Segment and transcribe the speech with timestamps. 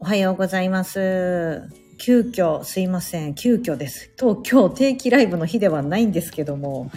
[0.00, 1.68] おはようございます。
[1.98, 3.34] 急遽、すいません。
[3.34, 4.10] 急遽です。
[4.10, 6.88] と、今日定期ライブの日ではないんですけども、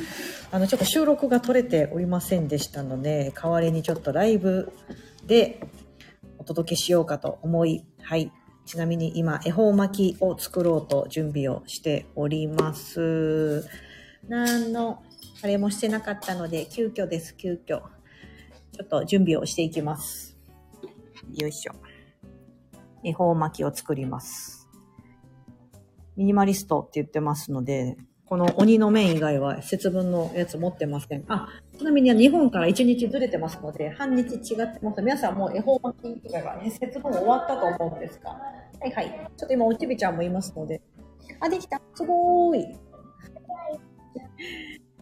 [0.51, 4.71] あの、ちょっと収録が取れておりませんでしたので、代わりにちょっとライブ
[5.25, 5.67] で
[6.37, 8.31] お届けしようかと思い、はい。
[8.67, 13.67] ちなみに今、恵方巻きを作ろうと準備をしております。
[14.27, 15.01] 何の、
[15.41, 17.57] あれもしてなかったので、急遽です、急遽。
[17.65, 17.81] ちょ
[18.83, 20.37] っと準備をしていきます。
[21.33, 21.73] よいしょ。
[23.03, 24.69] 恵方巻きを作ります。
[26.17, 27.97] ミニマリストって言ってますので、
[28.31, 31.25] この鬼の面以外は節分のやつ持ってません。
[31.27, 35.01] あ、ちなみに日本から1日ずれてますので、半日違ってます。
[35.01, 38.29] 皆さんもう恵方巻き以外は、ね、節分終わったと思うんですが。
[38.29, 39.29] はいはい。
[39.35, 40.81] ちょっと今、おちびちゃんもいますので。
[41.41, 41.81] あ、できた。
[41.93, 42.77] すごーい。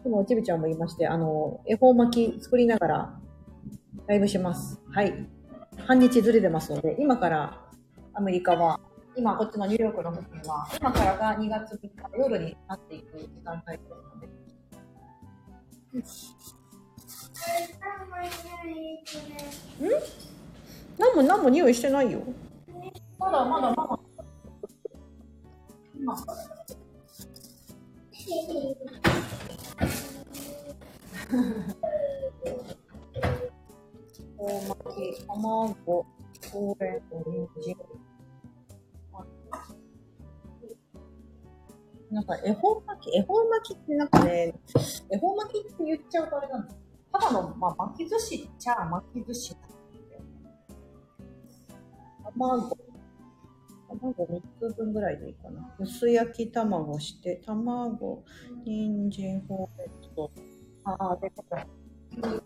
[0.04, 3.20] 今、おちびちゃんもいまして、あの、恵方巻き作りながら、
[4.08, 4.80] ライブします。
[4.90, 5.28] はい。
[5.86, 7.59] 半日ずれてますので、今から
[8.20, 8.78] アメリカは、
[9.16, 14.20] 今こっちのニューヨークの時には、今からが2月3日の夜になっていく時間帯ですの
[19.88, 19.88] で。
[19.88, 20.02] ん？
[20.98, 22.20] 何も何も匂いしてないよ。
[23.18, 23.98] まだまだまだ。
[25.98, 26.14] 今
[34.36, 35.74] 大巻き、卵、
[36.52, 37.16] ほうれん草、
[37.62, 37.76] 人
[42.10, 44.54] なんか、恵方巻き、恵方巻きってなんかね、
[45.10, 46.78] 恵方巻きって言っちゃうとあれなんです
[47.12, 50.20] ただの、まあ、巻き寿司っちゃ巻き寿司なんですよ。
[52.24, 52.76] 卵。
[53.88, 55.74] 卵3つ分ぐらいでいいかな。
[55.78, 58.24] 薄焼き卵して、卵、
[58.64, 60.30] 人参、ほうれん草。
[60.84, 61.66] ああ、で、これ。
[62.16, 62.40] なん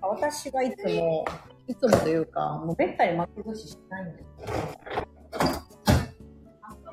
[0.00, 1.24] か私がいつも、
[1.66, 5.03] いつもというか、もうめったに巻き寿司しないんですけど、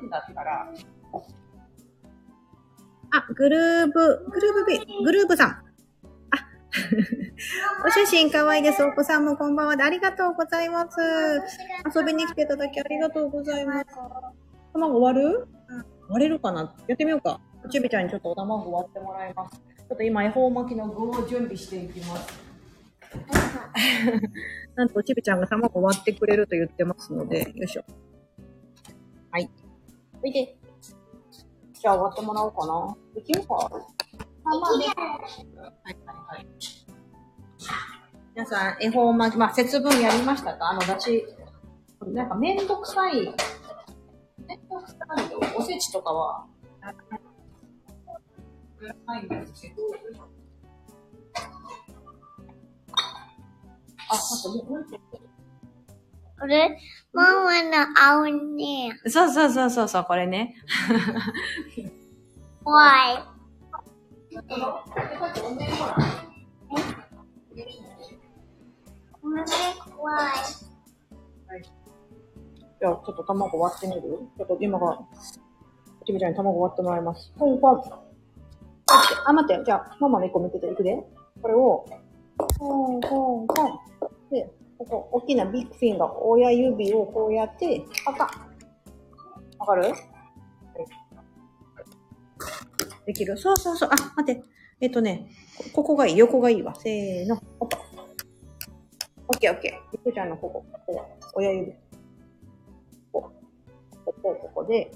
[0.04, 0.68] んだったら、
[3.14, 5.48] あ、グルーブ、グルーブビ、グルーブさん。
[5.50, 5.62] あ、
[7.86, 8.82] お写真かわいいです。
[8.82, 10.98] お子さんもこんばんはでありがとうございます。
[11.94, 13.86] 遊びに来ていただきありがとうございます。
[14.72, 15.46] 卵割る？
[16.08, 16.74] 割れるかな？
[16.86, 17.40] やってみようか。
[17.70, 19.60] ちびちゃんにちょっとお卵割ってもらいます。
[19.60, 22.40] ちょっと今、恵方巻きの具を準備していきます。
[24.74, 27.84] なんと、ちびちゃんが卵割ってくれると言ってますので、よいしょ。
[29.30, 29.50] はい。
[30.22, 30.56] おいで。
[31.72, 32.96] じゃあ割ってもらおうかな。
[33.14, 34.86] できるかあ、まあね。
[34.86, 34.96] はい
[36.06, 36.46] はいはい。
[38.34, 40.70] 皆さん、恵方巻き、まあ、節分やりましたか？
[40.70, 41.26] あの、だし、
[42.06, 43.34] なんかめんどくさい、
[44.46, 44.96] めんどくさ
[45.28, 45.40] いよ。
[45.56, 46.46] おせちとかは、
[49.06, 49.74] ないんですけど。
[54.08, 55.18] あ、なんかもう、もう一個
[56.42, 56.76] これ、
[57.12, 58.98] ママの青ね。
[59.06, 60.56] そうそうそうそうそう、これね。
[62.64, 62.90] 怖い。
[69.20, 69.44] これ
[69.96, 70.32] 怖い。
[72.80, 74.00] じゃあ、ちょっと卵割ってみる？
[74.36, 74.98] ちょっと今が、
[76.04, 77.32] ちびちゃんに卵割ってもらいます。
[77.38, 77.82] ポンポン。
[79.26, 79.64] あ、待って。
[79.64, 81.06] じゃあ、ママの1個見てて、いくで。
[81.40, 81.86] これを、
[82.58, 83.78] ポンポンポン。
[84.32, 84.50] で、
[84.82, 88.24] ここ、大きなビッグフィンガー、親指をこうやって、パカ。
[89.58, 89.94] わかる？
[93.06, 93.90] できるそうそうそう。
[93.92, 94.42] あ、待って。
[94.80, 95.30] えっとね、
[95.72, 96.16] ここがいい。
[96.18, 96.74] 横がいいわ。
[96.74, 97.40] せーの。
[97.60, 97.78] オッパ。
[99.28, 99.72] オッケーオッケー。
[99.92, 100.64] ゆくちゃんのここ。
[100.72, 101.72] ここ親指。
[103.12, 103.32] ここ、
[104.04, 104.90] ここ、ここで、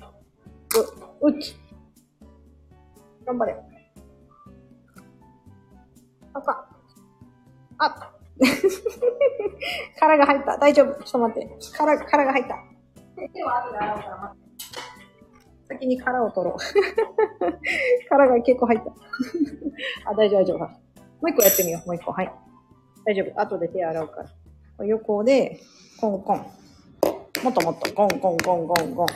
[1.21, 1.57] う、うち。
[3.25, 3.57] 頑張れ。
[6.33, 6.57] あかん。
[7.79, 8.16] あ
[9.99, 10.59] 殻が入った。
[10.59, 11.03] 大丈夫。
[11.03, 11.51] ちょっと待って。
[11.77, 12.57] 殻、殻が入った。
[13.33, 14.47] 手は後で洗うから待って。
[15.69, 16.59] 先に殻を取ろう。
[18.09, 18.85] 殻が結構入った。
[20.11, 20.59] あ、大丈夫、大丈夫。
[20.59, 20.69] も
[21.23, 21.87] う一個やってみよう。
[21.87, 22.13] もう一個。
[22.13, 22.33] はい。
[23.05, 23.41] 大丈夫。
[23.41, 24.25] 後で手洗うか
[24.79, 24.85] ら。
[24.85, 25.59] 横で、
[26.01, 26.39] コンコン。
[27.43, 29.07] もっともっと、ゴンゴンゴンゴンゴン。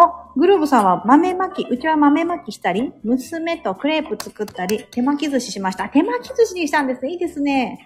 [0.00, 5.88] あ、グルーブさんは豆巻き、うちは豆巻きしたり、娘とクレープ作ったり、手巻き寿司しました。
[5.88, 7.10] 手巻き寿司にしたんですね。
[7.10, 7.84] いいですね。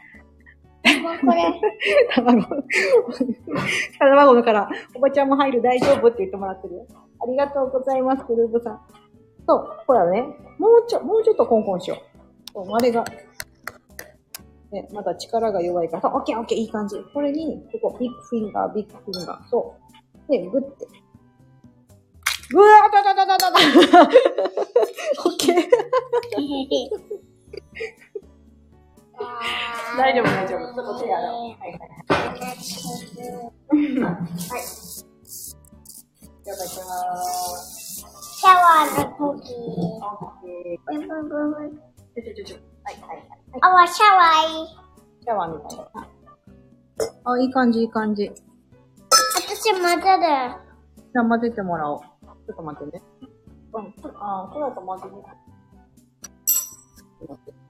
[0.82, 1.60] これ、
[2.14, 2.42] 卵。
[3.98, 6.86] 卵だから、おばちゃんも入る大丈夫って言ってもらってるよ。
[7.22, 8.80] ありがとうございます、グルーブさん。
[9.46, 10.22] そう、ほらね、
[10.58, 11.98] もうちょ、もうちょっとコンコンしよう。
[12.52, 13.04] そう、あれが、
[14.70, 16.96] ね、まだ力が弱いから、そう、オッケーオッケー、いい感じ。
[17.14, 19.48] これに、ここ、ビッグフィンガー、ビッグフィンガー。
[19.48, 19.76] そ
[20.28, 20.30] う。
[20.30, 20.86] で、グッて。
[22.54, 25.56] うわーだだだだだだオッケー。
[29.96, 30.58] 大丈夫、大丈夫。
[30.58, 31.32] ちょっと手洗う。
[31.32, 31.78] はいはいはい。
[31.78, 32.54] は
[32.92, 33.78] い。
[36.44, 36.68] よかった。
[36.68, 39.54] シャワーの時。
[39.62, 40.46] オッケ
[40.84, 41.70] ブンブンブンブンー。
[42.22, 42.56] ちょちょちょ。
[42.84, 43.26] はいはいはい。
[43.60, 44.66] あわ、シャワーいい。
[45.22, 45.84] シャワーみたいな。
[47.24, 48.30] あ、いい感じ、いい感じ。
[49.46, 50.00] 私混ぜる。
[50.00, 52.00] じゃあ混ぜてもらおう。
[52.46, 53.02] ちょっと待ってね。
[53.74, 55.30] うん、あ、これだと混ぜにくい。
[56.46, 57.62] ちょっと待って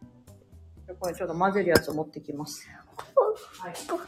[0.99, 2.69] これちょっと混ぜるやつを持ってきます。
[3.59, 3.75] はい。
[3.89, 4.05] 混ぜ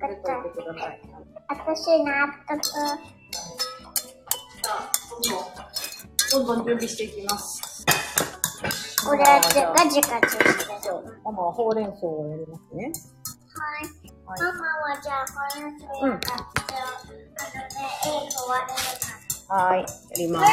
[0.00, 1.00] といてください。
[1.48, 2.62] 私納得。
[6.32, 7.84] どんどん準備していきます。
[9.04, 10.14] これ、ガチガチして
[10.88, 10.94] る。
[11.24, 12.84] ママはほうれん草をやりますね。
[12.84, 12.90] は
[13.80, 13.84] い。
[14.24, 14.60] はいママ
[14.94, 17.21] はじゃあ、これとやったあの
[19.48, 19.80] はい。
[19.80, 19.86] や
[20.16, 20.46] ります。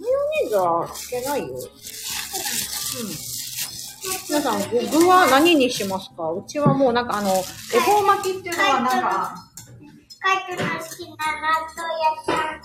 [0.00, 1.46] マヨネーズはつけないよ。
[1.48, 1.58] うん。
[4.28, 6.30] 皆さん、具具は何にしますか？
[6.32, 9.34] うちはもうなんかあの、恵方巻きっていうのはなんか、
[10.20, 12.56] カイトの好きな納豆屋さん。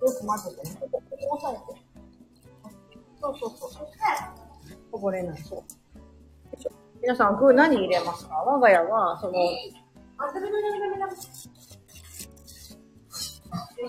[0.00, 0.76] よく混ぜてね。
[0.80, 1.02] ここ
[1.36, 1.80] 押さえて。
[3.20, 3.82] そうそうそう。
[4.90, 5.42] こぼれない。
[5.42, 5.60] そう。
[7.02, 8.36] 皆さん、具何入れますか？
[8.36, 9.72] 我が家は、その、恵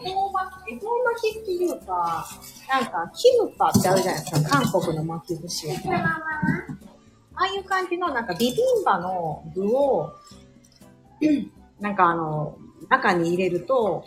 [0.10, 2.25] 方巻き、っていうか、
[2.68, 4.50] なんか、キムパってあるじゃないですか。
[4.50, 5.68] 韓国の巻き寿司。
[7.36, 10.12] ああいう感じの、なんかビビンバの具を、
[11.80, 12.57] なんかあの、
[12.89, 14.04] 中に入れると、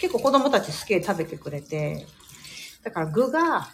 [0.00, 2.04] 結構子供たち好きで食べてくれて、
[2.82, 3.68] だから具が、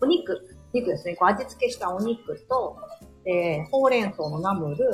[0.00, 1.16] お肉、肉ですね。
[1.16, 2.78] こう味付けしたお肉と、
[3.26, 4.88] で、ほうれん草のナムル、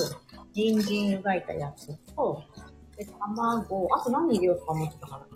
[0.54, 2.42] 人参湯がいたやつと、
[2.96, 5.26] で、卵、あと何入れようとか思ってたかな。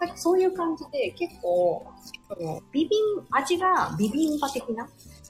[0.00, 1.86] なんかそういう感じで、結構、
[2.28, 4.86] そのビビン、味がビビンバ的な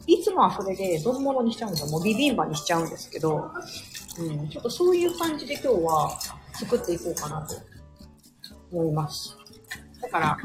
[0.07, 1.91] いつもはそれで丼物にしちゃうんですよ。
[1.91, 3.51] もうビビンバにしちゃうんですけど、
[4.19, 6.19] うん、ちょっとそういう感じで今日は
[6.53, 7.55] 作っていこうかなと
[8.73, 9.37] 思います。
[10.03, 10.37] だから、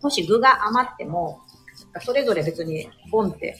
[0.00, 1.40] もし具が余っても、
[2.00, 3.58] それぞれ別にボンって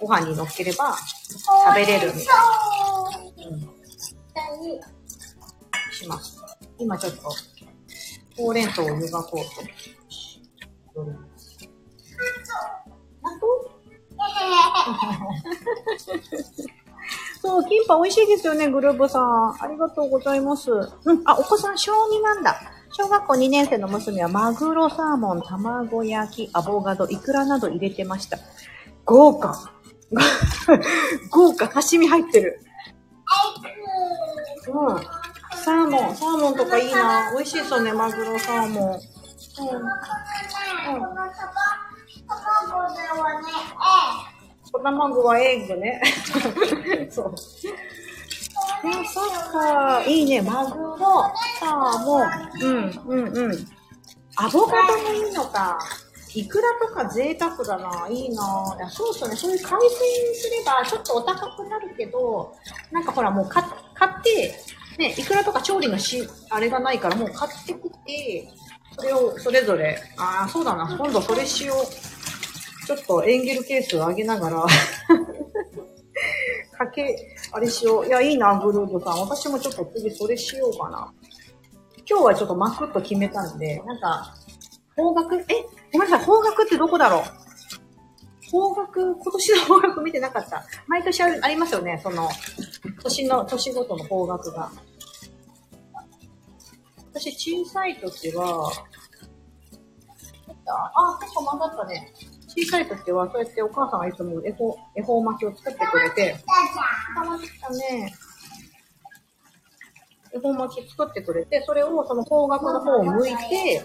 [0.00, 3.80] ご飯に乗っければ食べれるみたいな、うん、
[5.92, 6.40] します。
[6.78, 7.30] 今ちょっと、
[8.36, 9.44] ほうれん草を湯がこう
[10.94, 11.04] と。
[11.04, 11.06] 納
[13.22, 13.60] 豆
[17.42, 19.62] そう、キンパ美味しいですよね、グルーブさん。
[19.62, 20.70] ありがとうございます。
[20.70, 22.60] うん、あ、お子さん小2なんだ。
[22.92, 28.38] 小学校2年生の娘はマグロ、サーモン、卵焼き、アボカド、イクラなど入れてました。
[29.04, 29.72] 豪華。
[31.30, 32.60] 豪華、刺身入ってる。
[34.68, 34.98] うん。
[35.56, 37.32] サーモン、サーモンとかいいな。
[37.32, 38.94] 美味しいですよね、マグロ、サーモン。
[38.94, 39.00] うん。
[39.52, 39.70] この
[42.44, 43.48] 卵はね、
[44.72, 46.00] 卵はエッグね。
[47.10, 47.34] そう。
[48.84, 50.02] え、そっか。
[50.06, 50.40] いいね。
[50.42, 51.24] マグロ、
[51.58, 52.28] サーモン。
[52.62, 53.68] うん、うん、うん。
[54.36, 55.78] アボカドもいいのか。
[56.34, 58.08] イクラとか贅沢だな。
[58.08, 58.76] いいな。
[58.76, 59.36] いやそうそうね。
[59.36, 59.78] そういう海鮮
[60.34, 62.54] すればちょっとお高くなるけど、
[62.92, 64.54] なんかほらもう買って、
[64.98, 68.48] ね、イクラとか調理のし、あれがないからもう買ってきて、
[68.96, 70.96] それをそれぞれ、ああ、そうだな。
[70.96, 71.86] 今度それしよう。
[72.86, 74.66] ちょっとエンゲルケースを上げながら、
[76.76, 77.16] かけ、
[77.52, 78.06] あれしよう。
[78.06, 79.20] いや、いいな、グルーブさん。
[79.20, 81.12] 私もちょっと次それしようかな。
[82.08, 84.34] 今日はちょっとマクッと決めたんで、なんか、
[85.00, 85.44] 方角、え、
[85.92, 87.22] ごめんなさい、方角ってどこだろう？
[88.50, 90.64] 方角、今年の方角見てなかった。
[90.86, 92.28] 毎年あるありますよね、その、
[93.02, 94.70] 年の、年ごとの方角が。
[97.12, 98.70] 私、小さい時は、
[100.66, 102.12] あ、結構曲がったね。
[102.46, 106.36] 小さい時は、そうやってお母さんがいつも恵方、恵方巻きを作ってくれて、
[107.16, 108.12] 楽しかったね。
[110.32, 113.84] 恵方巻き作ってくれて、それをその方角の方を向いて、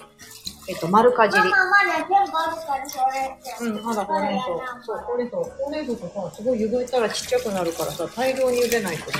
[0.68, 1.44] えっと、丸かじり。
[1.44, 3.66] ママまだ全部あるから、それって。
[3.66, 4.48] うん、まだほうれん草。
[4.84, 5.38] そう、ほうれん草。
[5.38, 9.18] ほうれん草とさ、すごい茹でたらちっちゃくなるからさ、大量に茹でないとね。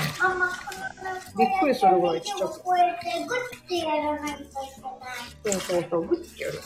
[1.38, 4.52] びっくりするぐらいちっちゃくこうやってグッてやらないといけ
[5.44, 5.58] ない。
[5.58, 6.58] そうそうそう、グッてやる。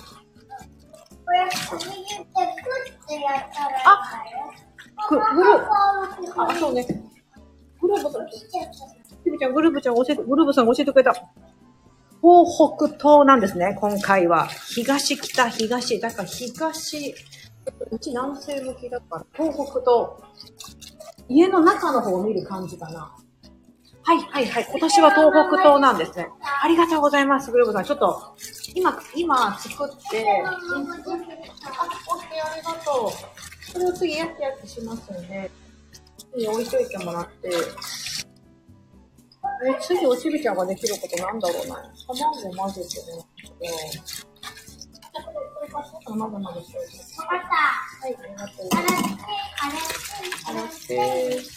[1.26, 6.86] これ、右手グッてやったらいいあぐママぐるママあ、そうね。
[7.80, 8.40] グルーブさん、ち
[9.30, 11.14] びちゃん、グルーブちゃん教えて、グルーブさんが教えてくれた。
[12.22, 14.46] 東北東なんですね、今回は。
[14.46, 16.00] 東、北、東。
[16.00, 17.14] だから東、
[17.90, 20.30] うち南西向きだから、東北東。
[21.28, 23.14] 家の中の方を見る感じかな。
[24.02, 24.66] はいはいはい。
[24.70, 26.28] 今年は東北東なんですね。
[26.62, 27.84] ありがとうございます、グループさん。
[27.84, 28.34] ちょっと、
[28.74, 33.72] 今、今作って、あ、オッケーありがとう。
[33.72, 35.50] これを次やってやってしますので、
[36.32, 37.50] 次置いといてもらって、
[39.62, 41.76] え、次おちびちゃんができることなんだろうな。
[42.08, 43.26] 卵混ぜてね。
[43.60, 44.30] えー
[45.12, 46.98] じゃあこれ、これからちょっと混ぜ混ぜしておいて。
[47.18, 47.56] わかった。
[48.00, 48.68] はい、ありがとう。
[48.70, 49.18] 洗って、
[49.60, 49.76] 洗
[50.46, 51.48] 洗って、し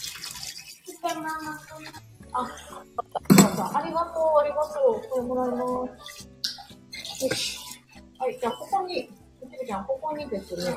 [0.90, 1.30] てママ
[2.32, 5.08] あ、そうそうありがとう、ありがとう。
[5.08, 5.56] これもらいま
[7.18, 7.24] す。
[7.24, 7.58] よし。
[8.18, 9.08] はい、じゃあここに、
[9.40, 10.76] おちびちゃん、ここにですね、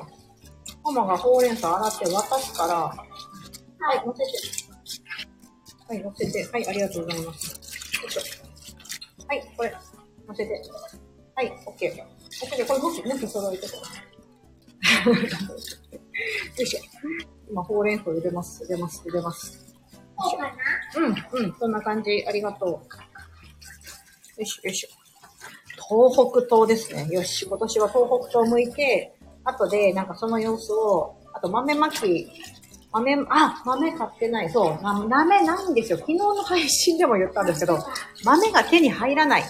[0.83, 4.66] ママがほうれん草洗って渡すから、はい、乗せて。
[5.87, 6.45] はい、乗せて。
[6.51, 7.55] はい、ありがとうございます。
[9.27, 9.73] はい、これ、
[10.27, 10.61] 乗せて。
[11.35, 11.91] はい、オッケー。
[11.91, 13.65] オッケー、これ向き、向き揃えて。
[13.65, 13.71] よ
[16.59, 16.79] いしょ。
[17.49, 19.65] 今、ほうれん草入れます、入れます、入れます。
[20.97, 22.25] うん、うん、そんな感じ。
[22.27, 22.69] ありがとう。
[22.69, 22.79] よ
[24.39, 24.89] いしょ、よいしょ。
[25.87, 27.07] 東北東ですね。
[27.15, 29.13] よし、今年は東北東向いて、
[29.45, 32.29] 後でなんかその様子を、あと豆まき、
[32.91, 34.49] 豆、あ、豆買ってない。
[34.49, 35.97] そう、な豆ないんですよ。
[35.97, 37.79] 昨日の配信でも言ったんですけど、
[38.23, 39.43] 豆が手に入らない。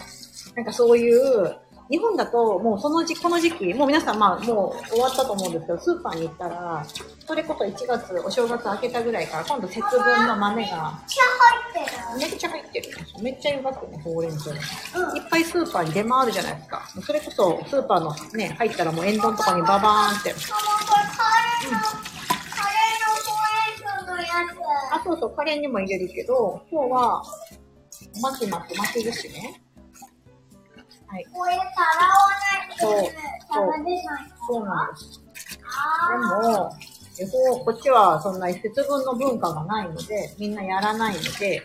[0.55, 1.55] なんかそういう、
[1.89, 6.85] 日本だともうその時この時期、もう皆さんまあもう終わったと思うんですけど、スーパーに行ったら、
[7.25, 12.29] それこそ1月、お正月明けたぐらいから、今度節分の豆が、茶入ってる。
[12.29, 12.89] めっちゃ入ってる。
[13.21, 14.55] めっちゃ湯がくね、ほうれん草が。
[14.57, 14.61] いっ
[15.29, 16.81] ぱいスーパーに出回るじゃないですか。
[17.05, 20.35] それこそ、スーパーのね、入ったらもう塩丼とかにババーンって。
[21.71, 22.16] ママ、
[24.91, 27.23] あ、そうそう、カレーにも入れるけど、今日は、
[28.21, 29.61] 巻き巻き巻き寿司ね。
[31.07, 31.25] はい。
[31.31, 31.67] これ、洗わ
[32.59, 34.33] ないと食べれない。
[34.47, 35.21] そうなんです。
[36.39, 36.69] でも、
[37.19, 41.63] えほこっちはそんなに節分の文化がないので、みんなやらないので、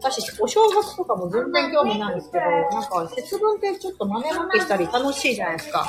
[0.00, 5.86] 私、お正月とかも全然興味ないんですけど、なんか節分ってちょっと豆まきしたり楽しいじゃないですか。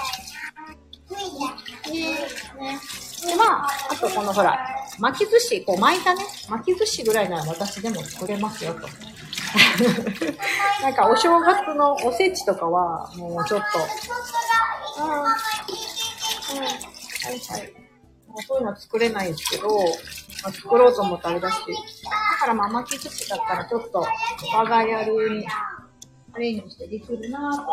[1.86, 2.12] ー、いいね。
[2.12, 2.80] ね。
[3.26, 4.58] で、まあ、あとこのほら、
[5.00, 8.88] 巻き寿司、こう巻いたね、巻き寿司ぐらいなら私でも作れますよと。
[10.84, 13.80] なんかお正月のおせちとかは、もうちょっと、
[15.04, 15.10] うん。
[15.10, 15.20] うん。
[15.22, 15.30] はい
[17.40, 17.74] はい。
[18.28, 19.68] もうそういうの作れないんですけど、
[20.44, 21.60] まあ、作ろうと思ったらあれだし。
[21.60, 21.64] だ
[22.40, 24.06] からまあ巻き寿司だったらちょっと
[24.56, 25.48] 我が家流に
[26.34, 27.70] アレンジしてできるなぁと思って。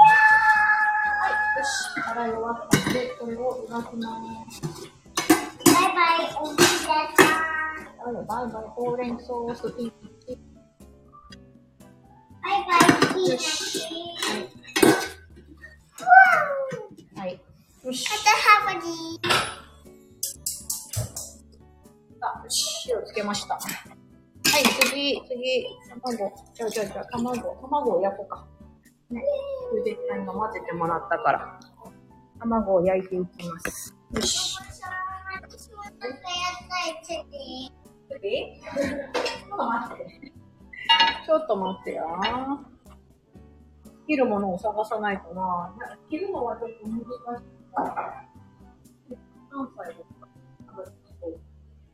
[1.20, 1.68] はい、よし。
[2.10, 4.95] 洗い終わったので、これを磨きます。
[5.96, 6.56] バイバイ、おじい。
[6.56, 8.26] ちゃん。
[8.26, 9.92] バイバイ、ほうれん草スピン
[10.26, 10.38] チ。
[12.42, 12.76] バイバ
[13.16, 13.24] イ、い。
[13.24, 13.38] いね。
[17.16, 17.40] はい。
[17.82, 18.06] よし。
[18.12, 18.28] あと
[18.68, 19.26] ハブリー。
[22.20, 22.88] あ、よし。
[22.88, 23.54] 火をつけました。
[23.54, 23.62] はい、
[24.90, 26.30] 次、次、卵。
[26.52, 28.46] じゃあじゃあじゃあ、卵、卵を焼こうか。
[29.08, 29.24] ね。
[29.70, 31.58] それで、今混ぜてもらったから。
[32.38, 33.08] 卵を焼い。
[33.08, 33.96] ていきます。
[34.12, 34.75] よし。
[38.18, 38.60] 次。
[38.60, 40.32] ちょっと待って。
[41.26, 42.04] ちょっと待ってや。
[44.06, 45.75] 切るものを探さないとな。
[46.08, 47.46] 切るのはちょっと難しい。
[49.50, 50.28] 何歳ですか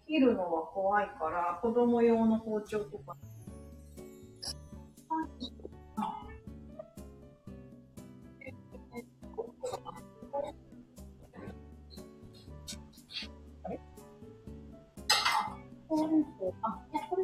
[0.06, 3.16] 切るのは怖いから、子供用の包丁とか。
[15.92, 17.22] あ、いや、これ。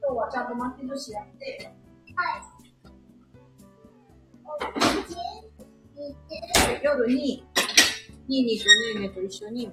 [0.00, 1.72] 今日はちゃんと巻き寿司やって、
[6.82, 7.46] 夜に、
[8.26, 8.64] ニーニーと
[8.98, 9.72] ネーネーと一緒に、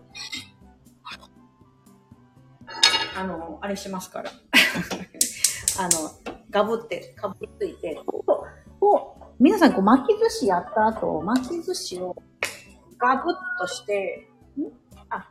[3.17, 4.29] あの、あれしますから。
[5.79, 12.15] あの、ガブって、かぶりついて、こう、こう皆さん、こう、巻き寿司やった後、巻き寿司を
[13.01, 14.65] ガブッとして、ん？
[15.09, 15.27] あ、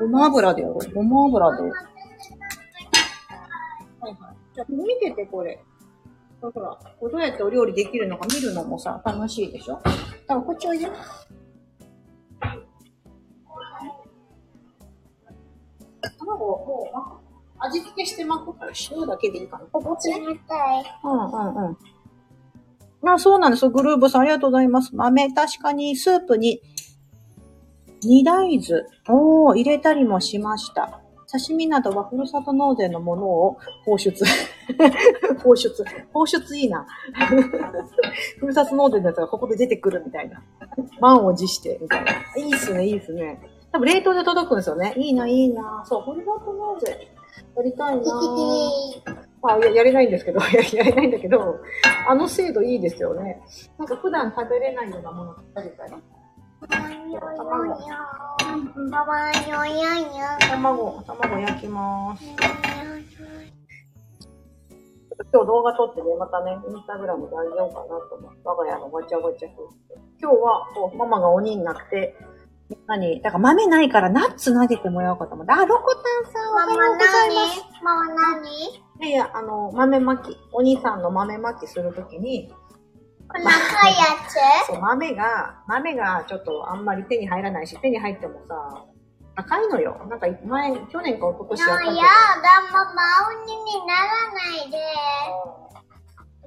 [0.00, 0.94] ごま油でやろう。
[0.94, 1.62] ごま油で。
[1.62, 1.70] はい
[4.02, 4.16] はい。
[4.54, 5.62] じゃあ、見てて、これ。
[6.42, 9.74] だから、こうどうやってお料理できるのか見るのもさ、楽しいでしょ？
[9.74, 9.90] だか
[10.34, 10.90] ら、こっちおいで。
[16.18, 16.98] 卵をもう
[17.58, 19.66] 味付けして巻くから塩だけでいいかな。
[19.66, 20.20] こっちね。
[20.20, 20.84] 冷たい。
[21.04, 23.10] うんうんうん。
[23.10, 23.68] あ、そうなんです。
[23.68, 24.94] グルーブさん、ありがとうございます。
[24.94, 26.62] 豆、確かに、スープに、
[28.02, 31.00] 煮大豆を入れたりもしました。
[31.30, 34.24] 刺身などはふるさと納税のものを放出。
[35.42, 35.84] 放出。
[36.12, 36.84] 放出いいな。
[38.40, 40.42] ふるさと納税のやつがここで出てくるみたいな。
[41.00, 42.12] 満を持して、みたいな。
[42.36, 43.40] いいっすね、いいっすね。
[43.70, 44.92] 多分冷凍で届くんですよね。
[44.96, 45.82] いいな、いいな。
[45.84, 47.20] そう、ホリバートナーゼ。
[47.56, 48.02] やりたいな
[49.42, 51.56] あややれないんですけど、 ややれないんだけど、
[52.08, 53.40] あの制度いいですよね。
[53.78, 55.94] なんか普段食べれないようなもの食べたり。
[60.50, 62.24] 卵、卵焼きます。
[65.32, 69.48] 今日動画撮ってね、またね、インスタグラムであげようかなと思って、我が家のごちゃごちゃ
[70.20, 72.16] 今日は、こう、ママが鬼になって、
[72.86, 76.00] 何だから豆ないからナッツ投げてもらおうかと思って、あ、ロコタ
[76.30, 77.64] ンさんおはようございます。
[77.82, 78.48] ママ何？
[78.48, 82.52] いやいや、あの、豆まき、お兄さんの豆まきするときに、
[83.32, 84.04] この赤いや
[84.66, 88.84] そう、豆が、豆がちょっとあんまり手に入らないし、手に入ってもさ、
[89.36, 90.04] 高いのよ。
[90.08, 91.90] なんか前、去年か一昨年つやったけ？
[91.90, 91.96] ど。
[91.96, 92.08] やだ、
[92.72, 93.02] ママ、
[93.42, 94.78] 鬼にならないで。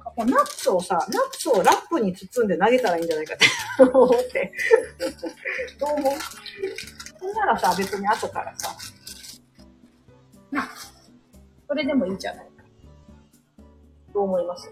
[0.04, 3.46] こうナッツをさ、ナッツをラップに包んで投げたらいいんじゃないかって
[3.92, 4.52] 思って。
[5.80, 6.12] どう思う？
[7.18, 8.68] そんならさ、別に後からさ、
[10.52, 10.68] な、
[11.66, 12.52] それでもいいじゃないか。
[14.12, 14.70] どう思います？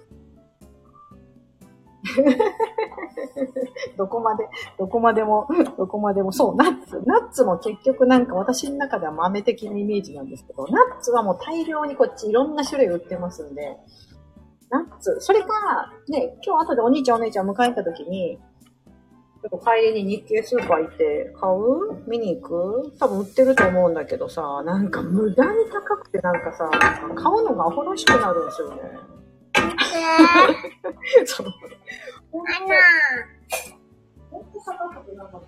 [3.97, 5.47] どこまで、どこまでも、
[5.79, 7.01] どこまでも、そう、ナッツ。
[7.07, 13.77] ナッツも結局なんか私の中では豆的なイメージなんですけど、ナッツはもう大量にこっちいろんな種類売ってますんで、
[14.71, 15.17] ナッツ。
[15.21, 15.49] それか、
[16.09, 18.39] ね、今日後でお兄ちゃんお姉ちゃん迎えた時に、
[19.43, 22.09] ちょっと帰りに日系スーパー行って、買う？
[22.09, 22.93] 見に行く？
[22.99, 28.83] 多分売ってると思うんだけどさ、なんか無駄に高くてなんかさ、買うのがアホらしくなるんですよね。
[31.27, 31.47] そう。
[31.47, 31.51] ア
[32.67, 32.75] ナ。
[34.31, 35.41] ほんと高くてなんか、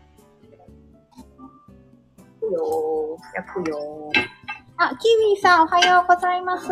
[3.34, 4.20] 焼くよー。
[4.76, 6.68] あ、キウイさんおはようございます。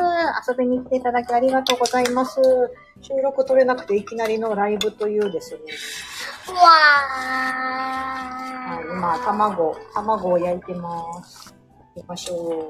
[0.48, 2.40] 遊びに来ていただきありがとうございます。
[3.00, 5.60] 収録取れなくていきなりのライブというですね。
[6.52, 6.58] わ
[8.68, 8.92] はい、ー。
[8.92, 11.54] 今、卵、卵を焼いてます。
[11.94, 12.68] 行きましょ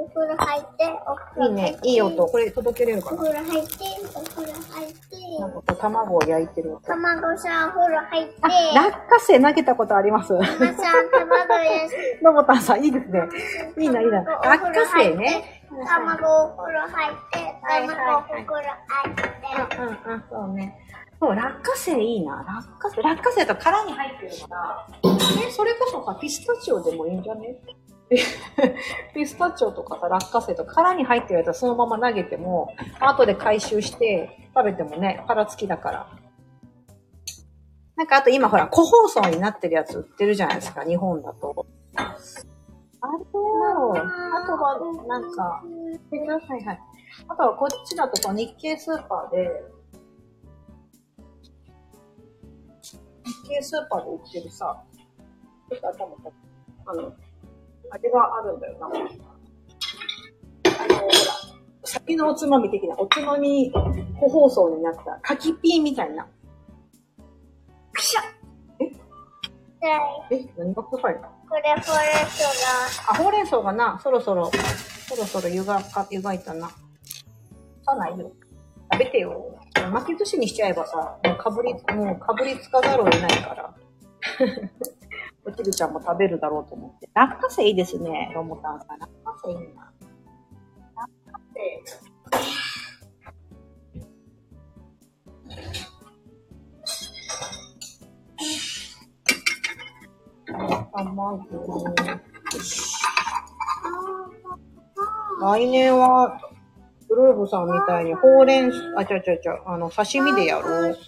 [0.00, 1.16] お風呂入って、おう。
[1.34, 1.88] 風呂入って。
[1.88, 1.92] いいね。
[1.92, 2.26] いい音。。
[2.26, 3.74] これ届けれるかおな風呂入って、
[4.14, 4.96] お風呂入って。
[5.40, 6.86] なんかこう卵を焼いてる音。
[6.86, 8.34] 卵さん、お風呂入って。
[8.42, 10.32] あ、落花生投げたことあります？
[10.32, 11.28] ママさん、卵。
[12.22, 13.20] のぼたんさん、いいですね。
[13.76, 14.22] いいな、いいな。
[14.22, 15.62] 落花生ね。
[15.68, 19.76] 卵お風呂入って、卵お風呂入って。
[19.78, 20.78] うんうんうん、そうね。
[21.20, 22.36] そう、落花生いいな。
[22.46, 22.46] 落
[22.78, 24.86] 花生、落花生と殻に入ってるから、
[25.46, 27.56] え、それこそさ、ピスタチオでもいいんじゃね？
[29.14, 36.08] ピスタチオとかさ、落花生とか殻に入ってるやつはそのまま投げても、後で回収して食べてもね、殻付きだから。
[37.96, 41.66] なんかあと今ほら、個包装になってるやつ売ってるじゃないですか、日本だと。
[43.00, 45.62] あれよあとは、なんか、は
[46.60, 46.80] いはい。
[47.28, 49.48] あとはこっちだとさ、日系スーパーで、
[53.24, 54.82] 日系スーパーで売ってるさ、
[55.70, 56.16] ちょっと頭
[56.86, 57.12] あの、
[57.90, 58.86] あれがあるんだよな。
[58.86, 58.98] あの、
[60.98, 61.14] ほら、
[61.84, 66.26] 酒のおつまみ的な、おつまみ個包装になった、柿ピーみたいな。
[67.92, 68.26] くしゃは
[70.30, 70.34] い。
[70.34, 71.20] え、何が臭いの？
[71.48, 71.92] これ、これ、そ
[73.10, 74.50] あ、ほうれん草がな、そろそろ、
[75.08, 76.68] そろそろ湯がか、湯がいたな。
[77.86, 78.30] さないよ。
[78.92, 79.54] 食べてよ。
[79.92, 83.74] 巻き寿司にしちゃえばさ、もうかぶり、もうかぶりつかざるを得ないから。
[85.48, 87.08] おちるちゃんも食べるだろうと思って。
[87.14, 88.98] 落花生いいですね、ロモタンさん。
[88.98, 89.90] 落花生いいな。
[90.94, 91.98] 落花生。
[100.92, 101.46] 卵。
[105.40, 106.40] 来年は、
[107.08, 110.90] グルーブさんみたいにほうれん、あ、ちゃちゃちゃ、あの、刺身でやろ。
[110.90, 110.98] う。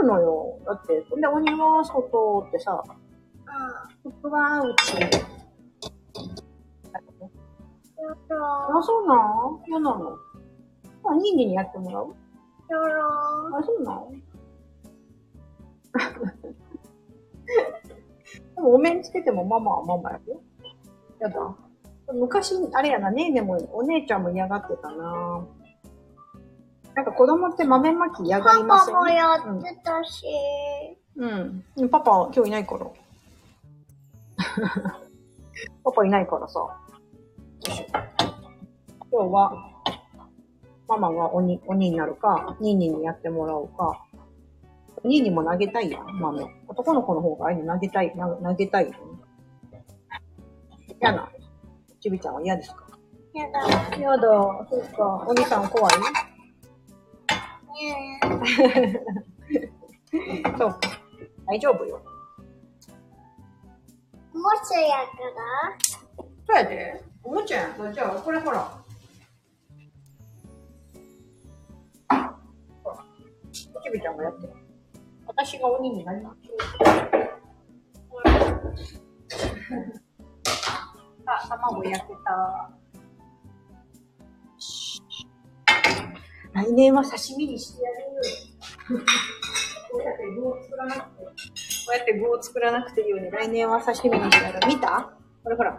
[0.00, 0.58] るのよ。
[0.66, 2.82] だって、で鬼は外ってさ、
[3.46, 4.96] あ僕はうち。
[8.32, 9.62] あ、そうなん？
[9.68, 10.16] 嫌なの
[11.04, 12.14] あ、ニーニーにやってもらう？
[12.68, 12.84] やだ
[13.58, 14.10] あ、そうなん？
[18.54, 20.40] でも、お面つけてもママはママやよ。
[21.18, 21.56] やだ。
[22.12, 25.46] 昔、あれやな、ねえねも、お姉ちゃんも嫌がってたな
[27.00, 28.94] なんか子供って豆まき嫌がりません？
[28.94, 30.26] パパもやってたし。
[31.16, 31.64] うん。
[31.76, 31.88] うん。
[31.88, 32.86] パパ、今日いないから。
[35.82, 36.60] パパいないからさ。
[39.10, 39.72] 今日は、
[40.88, 44.04] ママが鬼、鬼になるか、ニーニーにやってもらおうか。
[45.02, 46.44] ニーニーも投げたいやん、豆。
[46.68, 48.98] 男の子の方がああいうの投げたい、な投げたいよ、ね。
[51.00, 51.30] 嫌な。
[51.98, 52.86] ちびちゃんは嫌ですか？
[53.32, 53.96] やだ。
[53.96, 54.20] 嫌だ。
[54.68, 55.24] そうか。
[55.26, 55.98] お兄さん怖い？
[55.98, 56.04] ね
[60.58, 60.80] そうか。
[61.46, 62.02] 大丈夫よ。
[64.34, 65.42] おもちゃやから？
[66.46, 67.02] そうやで。
[67.22, 67.92] おもちゃやんか。
[67.92, 68.60] じゃあ、これほら。
[72.08, 72.14] ほ
[72.90, 73.04] ら。
[73.44, 74.52] おちびちゃんがやってる。
[75.26, 76.38] 私が鬼になります。
[81.26, 82.70] あ、卵焼けた。
[86.52, 87.96] 来年は刺身にしてやる。
[89.90, 91.32] こうやって具を作らなくて、こ
[91.92, 94.60] うやって具を作らなくていいように、来年は刺身にしてやる。
[94.68, 95.10] 見た？
[95.42, 95.78] これほら。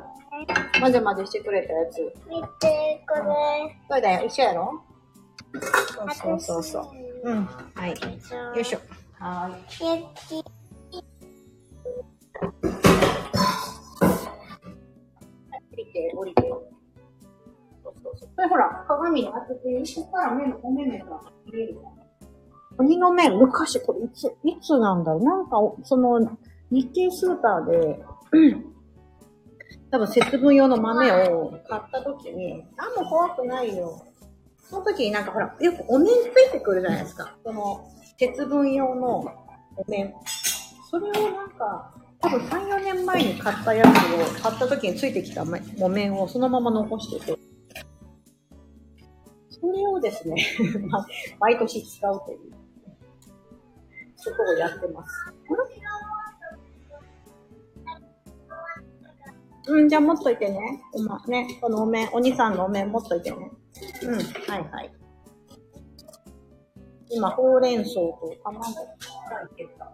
[0.80, 2.02] 混ぜ混ぜしてくれたやつ。
[2.28, 3.22] 見て、これ。
[3.88, 4.26] これだよ。
[4.26, 4.84] 一緒やろ
[5.94, 7.30] そうそうそうそう。
[7.30, 7.46] うん。
[7.46, 7.90] はい。
[7.92, 8.80] よいしょ。
[9.20, 10.02] はーい。
[10.02, 10.44] 焼き。
[15.74, 16.71] 降りて、降りて。
[18.12, 18.30] そうそうそう。
[18.36, 21.06] これほら、鏡に当てて、ここから目のお目目が
[21.46, 21.94] 見えるよ。
[22.78, 26.20] 鬼の面、昔、これいつ、いつなんだろうなんか、その、
[26.70, 28.04] 日系スーパーで、
[29.92, 34.06] 多分節分用の豆を買った時に、あ、もう怖くないよ。
[34.70, 36.12] その時になんかほら、よくお面つ
[36.48, 37.36] いてくるじゃないですか。
[37.44, 39.18] その、節分用の
[39.76, 40.14] お面。
[40.90, 47.38] それをなんか、多分3、4年前に買ったやつを、買った時についてきため木綿をそのまま残してて、
[49.92, 50.36] をですね、
[51.40, 55.34] 毎年使うという、ことをやってます。
[59.68, 60.82] うん、じゃあ持っといてね。
[60.94, 63.52] おま、ね、このお面、お兄さんのお面持っといてね。
[64.04, 64.92] うん、はいはい。
[67.10, 68.76] 今、ほうれん草と卵がい
[69.56, 69.92] けた。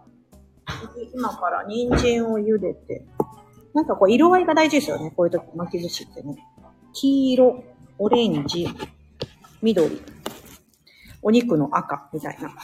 [1.13, 3.05] 今から人参を茹でて。
[3.73, 5.11] なんかこう、色合いが大事ですよね。
[5.15, 6.37] こういう時、巻き寿司ってね。
[6.93, 7.63] 黄色、
[7.99, 8.67] オレンジ、
[9.61, 10.01] 緑、
[11.21, 12.49] お肉の赤みたいな。
[12.49, 12.55] なん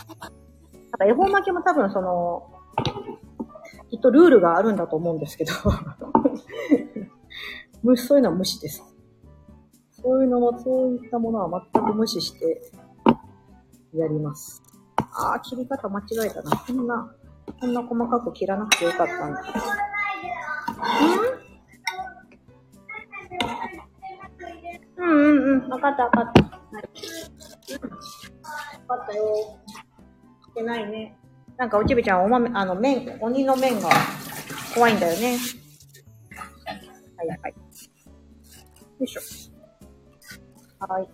[1.00, 2.52] か恵方巻きも多分その、
[3.90, 5.52] きっとルールがあるんだと思うんですけど。
[7.84, 8.84] 無視、そういうのは無視です。
[10.02, 12.72] そういうのも、そういったものは全く無視して、
[13.94, 14.62] やります。
[15.16, 16.52] ああ、切り方間違えたな。
[16.58, 17.14] こんな、
[17.60, 19.44] こんな細かく切らなくてよかったんだ。
[24.98, 25.06] うん？
[25.06, 25.70] うんうんうん。
[25.70, 26.63] わかったわかった。
[26.74, 26.84] はい。
[28.88, 29.60] わかったよ。
[30.48, 31.18] してないね。
[31.58, 33.90] なんか、おちびちゃん、お豆、あの、麺、鬼の麺が
[34.74, 35.38] 怖いんだよね。
[37.18, 37.52] はいはい。
[37.52, 39.22] よいしょ。
[40.88, 41.08] はい。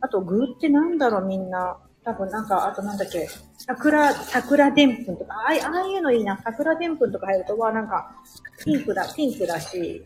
[0.00, 1.78] あと、具ってなんだろう、みんな。
[2.04, 3.28] 多分なんか、あとなんだっけ。
[3.58, 6.38] 桜、桜でんぷんとか、ああああいうのいいな。
[6.42, 8.16] 桜でんぷんとか入ると、わ、なんか、
[8.64, 10.04] ピンクだ、ピンクだし、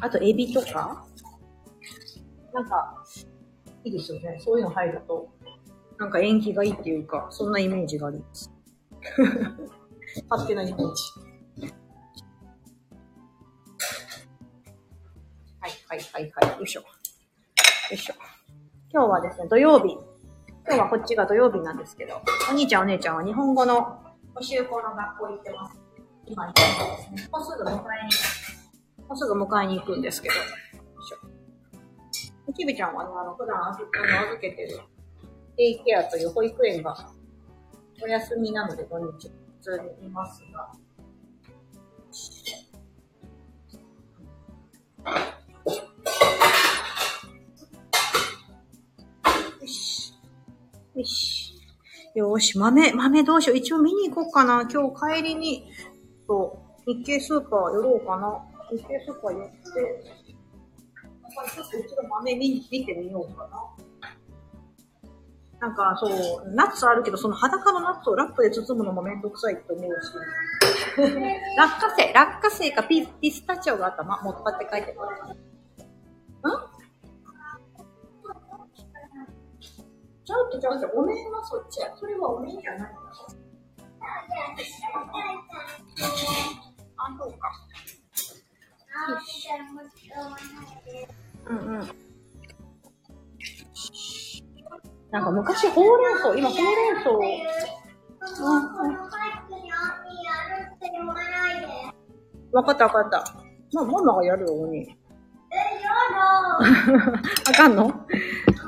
[0.00, 1.06] あと、エビとか
[2.52, 2.97] なんか、
[3.84, 4.38] いいですよね。
[4.40, 5.28] そういうの入ると、
[5.98, 8.52] なんか縁起がいいっていうか、そんなイメージがあります。
[10.28, 11.02] 勝手なイメージ。
[15.60, 16.58] はい、はい、はい、はい。
[16.58, 16.80] よいしょ。
[16.80, 16.86] よ
[17.92, 18.14] いしょ。
[18.90, 19.96] 今日はですね、土曜日。
[20.66, 24.02] 今日はこっちが土曜日なんですけど、お兄ちゃんお姉ちゃんは日本語の
[24.34, 25.80] 補習校の学校行ってます。
[26.26, 27.28] 今行ってますね。
[27.32, 30.34] もうすぐ迎えに、もうすぐ迎えに行くんですけど。
[32.48, 32.52] よいしょ。
[32.52, 34.80] きびちゃんはね、あの、普段預けあの預けてる、
[35.56, 37.12] デイケアという保育園が
[38.02, 40.72] お休みなので土日、普通にいますが。
[42.10, 42.16] よ
[49.66, 50.14] し。
[50.94, 51.54] よし。
[52.14, 53.56] よし、豆、豆どうしよう。
[53.56, 54.68] 一応見に行こうかな。
[54.68, 55.70] 今日帰りに、
[56.26, 58.44] と、日系スーパー寄ろうかな。
[58.70, 59.58] 日系スーパー寄って、
[62.08, 63.88] 豆見見てみようかな。
[65.60, 66.06] なんか、そ
[66.44, 70.12] う、ナッツあるけど、その裸のナッツをラップで包むのもめんどくさいって思うし。
[71.58, 75.34] 落花生、落花生かピピスタチオがあったま、持ったって書いてある。
[75.34, 76.78] ん？
[80.24, 81.90] ちゃうってちゃうって、お面はそっちや。
[81.96, 82.90] それはお面じゃないんだ。
[86.98, 87.50] あ、そうか。
[91.48, 91.88] うんうん。
[95.10, 97.10] なんか昔ほうれん草、今ほうれん草、
[102.52, 103.24] わかったわかった。
[103.72, 104.96] まあ、ママがやるよ、鬼。
[107.48, 107.88] あかんの？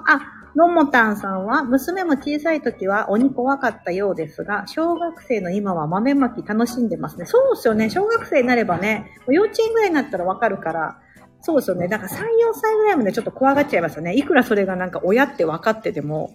[0.07, 0.21] あ、
[0.57, 7.27] のもたんさんは、娘も小さい時は鬼怖かったようですが、小学生の今は豆まき楽しんでますね。
[7.27, 7.91] そうですよね。
[7.91, 11.01] 小学生になればね、幼稚園ぐらいになったらわかるから、
[11.43, 11.89] そうですよね。
[11.89, 12.21] だから3、4
[12.55, 14.15] 歳ぐらいまでちょっと怖がっちゃいますよね。
[14.15, 16.35] いくらそれがなんか親って分かってても。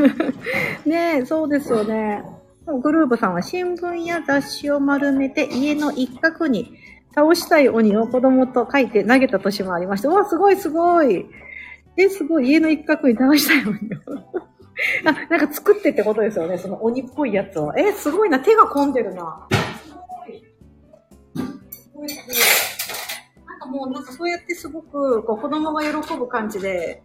[0.84, 2.22] ねえ、そうですよね。
[2.66, 6.76] グループさんは新聞や雑誌を丸めて家の一角に
[7.14, 10.08] 倒したい鬼を子供と書いて投げた年もありました。
[10.08, 11.26] うわ、すごいすごい。
[11.96, 12.50] え、すごい。
[12.50, 13.78] 家の一角に倒したい鬼を。
[15.04, 16.58] あ、なんか作ってってことですよね。
[16.58, 17.72] その鬼っぽいやつを。
[17.76, 18.38] え、すごいな。
[18.38, 19.46] 手が込んでるな。
[19.82, 20.44] すごい。
[21.70, 22.57] すごいすごい。
[23.68, 27.02] もう、なんかそうやってすごく、こう子供が喜ぶ感じで、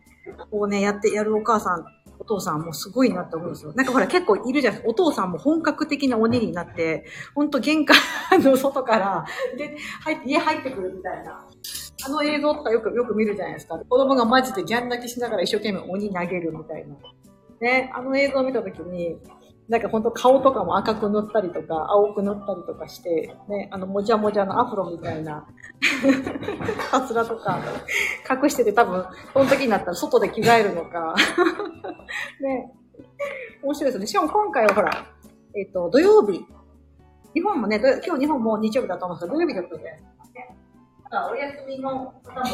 [0.52, 1.86] こうね、やって、やるお母さん、
[2.20, 3.74] お父さんもすごいなって思うんですよ。
[3.74, 4.90] なんかほら結構いるじゃないですか。
[4.90, 7.98] お父さんも本格的な鬼になって、ほんと玄関
[8.32, 9.26] の外から、
[9.58, 11.46] で、入、家入ってくるみたいな。
[12.06, 13.78] あの映像とかよく、よく見るじゃないですか。
[13.78, 16.96] 子供がマジでギャン泣きしながら一生懸命鬼投げるみたいな。
[17.62, 19.18] ね、あの映像を見たときに、
[19.70, 25.48] なんか本当顔とかも赤く塗ったりとか、青く塗ったりとかして、ね、あのもじゃもじゃのアフロみたいな、
[26.92, 27.60] カツラとか
[28.30, 31.16] 隠してて多分、その時になったら外で着替えるのか、
[32.42, 32.74] ね、
[33.64, 34.08] 面白いですね。
[34.08, 34.92] しかも今回はほら、
[35.56, 36.46] えっ、と、土曜日、
[37.34, 40.04] 日本もね、今日日本も日曜日だと思うんですけど、土曜日だったじゃないで。
[41.32, 41.90] お休みの
[42.24, 42.46] 方も、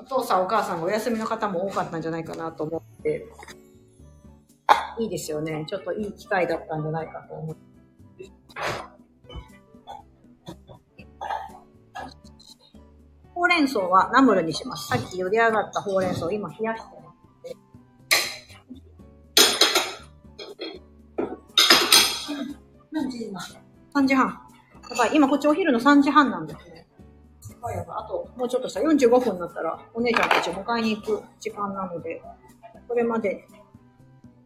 [0.00, 3.26] お父さんお母さんがお休みの方も多かったんじゃないかなと思って、
[4.98, 5.64] いいですよね。
[5.68, 7.68] ちょっといい機会だったんじゃないかと思って。
[13.34, 14.88] ほうれん草はナムルにします。
[14.88, 17.18] さっき茹で上がったほうれん草、今冷やしてます。
[22.90, 23.40] 何時今
[23.94, 24.26] ?3 時半。
[24.90, 26.88] やばい、今こっちお昼の3時半なんですね。
[27.52, 27.76] やばい。
[27.76, 32.20] あと、もうちょっとした45分になったら、お姉ちゃんたち迎えに行く時間なので、
[32.88, 33.46] これまで。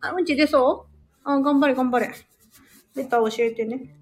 [0.02, 0.86] あ、うんち出そ
[1.24, 1.30] う？
[1.30, 2.10] あ、頑張れ頑張れ。
[2.94, 3.94] 出た教えてね。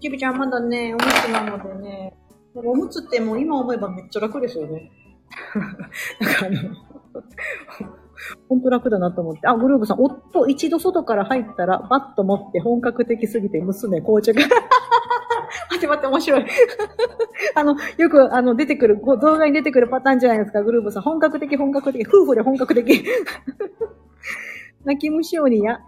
[0.00, 2.14] ちびちゃんまだね、おむつなのでね、
[2.54, 4.92] おむつってもう今思えばめっちゃ楽ですよね。
[6.20, 6.58] なんかあの、
[8.48, 9.48] 本当楽だなと思って。
[9.48, 14.42] あ、グルーブさん、夫一度外から入ったらバッと持って本格的すぎて娘紅茶が。
[15.70, 16.46] 待って待って面白い。
[17.54, 21.02] あの、よくあの出てくる、動画に出てくるパターンじゃないですか、グルーブさん。
[21.02, 22.06] 本格的本格的。
[22.06, 23.04] 夫婦で本格的。
[24.84, 25.80] 泣き虫鬼や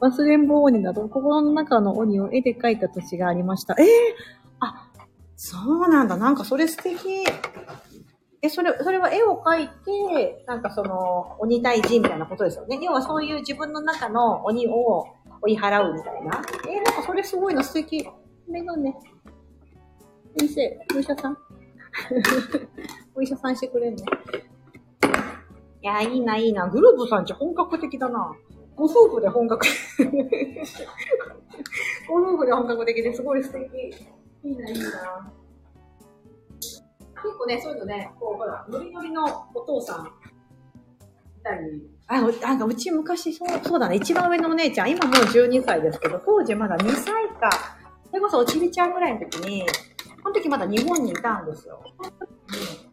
[0.00, 3.74] 忘れん坊鬼など、心の中の鬼を絵で描いた年がありました。
[3.78, 3.88] ええ
[4.60, 4.88] あ、
[5.36, 6.16] そうなんだ。
[6.16, 7.24] なんかそれ素敵。
[8.40, 12.78] え、それ、それは絵を描いて、なんかその、鬼退治みたいなことですよね。
[12.80, 15.06] 要はそういう自分の中の鬼を
[15.42, 16.42] 追い払うみたいな。
[16.68, 18.08] えなんかそれすごいの素敵。
[18.48, 18.94] メガネ。
[20.38, 21.36] 先生、お医者さん
[23.14, 24.04] お医者さんしてくれんの
[25.82, 26.68] いや、いいな、いいな。
[26.68, 28.34] グループさんち本格的だな。
[28.74, 29.66] ご夫婦で本格。
[32.08, 33.64] ご夫婦で本格的ですごい素敵。
[34.44, 35.32] いいな、いいな。
[37.22, 40.10] 結構ね、そういうのね、こう、ほら、ノリノリのお父さん、い
[41.42, 41.88] たり。
[42.06, 47.50] あ、うなんかうち昔、そう、そうだね、一番上のお姉ちゃん、今もう12歳ですけど、当時まだ2歳か、
[48.06, 49.64] それこそおちびちゃんぐらいの時に、
[50.22, 51.80] その時まだ日本にいたんですよ。
[52.82, 52.88] うん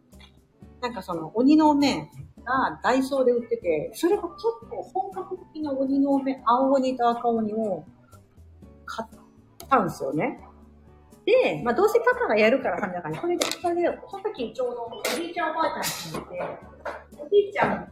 [0.82, 2.10] なんかその、鬼のお面
[2.46, 7.84] がダイソーで売ってて、それが結構本格的な鬼のお面、青鬼と赤鬼を
[8.86, 10.40] 買ったんですよね。
[11.26, 16.42] で、まあどうせパパがやるからさ、だからね、それで、それで、その時ちょうどおじいちゃんおばあちゃんにいて、
[17.20, 17.88] おじいちゃんが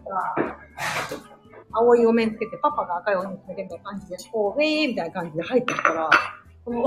[1.71, 6.09] 青いお面つけて、パパが赤いお面つけてみたいな感じで、こう、ウェーみたいな感じで入ってきたら、
[6.63, 6.85] この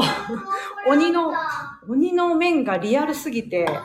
[0.88, 1.32] 鬼の、
[1.88, 3.76] 鬼の面がリアルすぎて、もう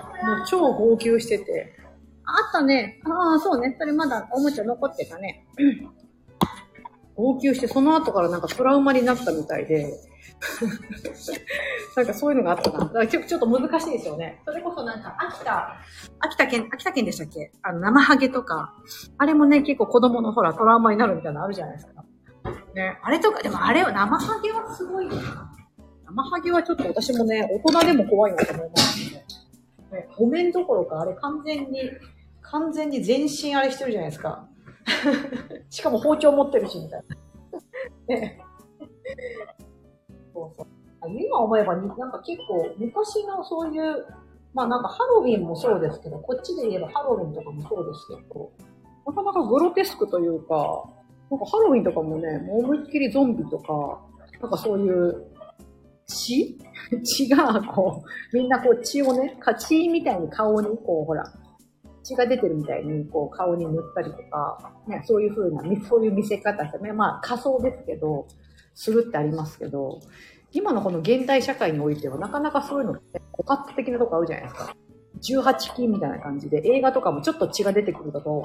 [0.48, 1.81] 超号泣してて、
[2.26, 3.00] あったね。
[3.06, 3.76] ああ、そうね。
[3.80, 5.46] それまだおもちゃ残ってたね。
[7.16, 9.94] 号泣して、その後からなんかトラウマになったみたいで、
[11.96, 12.80] なんかそういうのがあったな。
[12.80, 14.42] だからちょちょっと難しいですよね。
[14.46, 15.76] それこそなんか秋田、
[16.20, 17.52] 秋田県、秋田県でしたっけ？
[17.62, 18.74] あの、生ハゲとか、
[19.18, 22.04] あれもね、結構子供のほらトラウマになるみたいなのあるじゃないですか。
[22.74, 22.98] ね。
[23.04, 25.52] あれとか、でもあれは生ハゲはすごいよな。
[26.06, 29.26] 生ハゲはちょっと私もね、大人でも怖いなと思いますね。
[29.92, 31.82] ね、お面どころか、あれ完全に、
[32.52, 34.48] 完全に全身あれしてるじゃないですか。
[35.70, 37.04] しかも包丁持ってるし、みたい
[38.08, 38.16] な。
[38.16, 38.42] ね。
[40.34, 40.68] そうそう。
[41.10, 44.06] 今思えば、なんか結構昔のそういう、
[44.54, 48.52] まあなんかハロウィンもそうですけど、こっちで言えばハロウィンとかもそうですけど、
[49.08, 50.84] なかなかグロテスクというか、
[51.30, 54.00] なんかハロウィンとかもね、もう思いっきりゾンビとか、
[54.42, 55.26] なんかそういう
[56.06, 56.58] 血？
[57.04, 61.24] 血がこう、みんなこう血をね、か血みたいに顔にこうほら、
[62.04, 68.28] 血が出てるみたいにこう顔に塗ったりとか、ね、そういう風な、そういう見せ方してね、まあ仮想ですけど、
[68.74, 70.00] するってありますけど、
[70.54, 74.76] 今のこの現代社会においてはなかなかそういうのって、オカッ的なとこあるじゃないですか。
[75.22, 78.44] 18禁みたいな感じで、映画とかもちょっと血が出てくると、も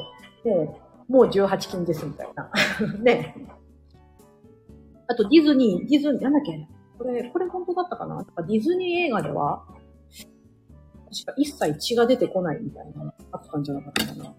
[1.09, 2.51] う、もう18禁ですみたいな。
[3.03, 3.35] ね。
[5.09, 6.69] あとディズニー、ディズニー、なんだっけ？
[6.99, 8.27] これ、これ本当だったかな？
[8.47, 9.65] ディズニー映画では、
[11.11, 14.35] 確か一切血が出てこないみたいな、あったんじゃなかったかな。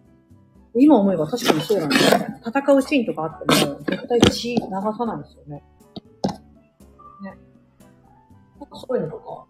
[0.75, 2.19] 今思えば確かにそうなんですよ。
[2.45, 5.63] 戦うシーンとかあっても、絶対血流さないんですよね。
[7.23, 7.37] ね。
[8.59, 9.45] なんかそういうのとか。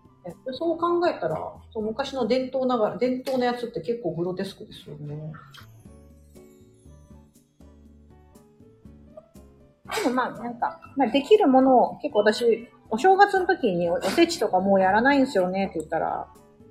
[0.52, 1.38] そう考えたら、
[1.74, 5.32] そう昔の伝統ながら、伝統のやつって結構グロテスクですよね。
[10.04, 16.28] でもまあ、なんか、まあ、できるものを、結構私、お正月の時におおせちとかもうやらないんですよねって言ったら、